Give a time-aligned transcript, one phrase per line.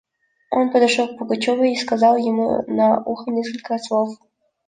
[0.49, 4.17] Он подошел к Пугачеву и сказал ему на ухо несколько слов.